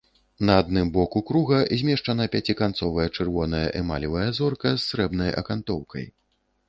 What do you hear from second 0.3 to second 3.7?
На адным боку круга змешчана пяціканцовая чырвоная